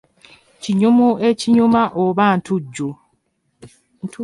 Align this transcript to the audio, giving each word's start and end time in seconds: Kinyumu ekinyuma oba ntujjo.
Kinyumu 0.61 1.09
ekinyuma 1.29 1.81
oba 2.03 2.25
ntujjo. 2.37 2.89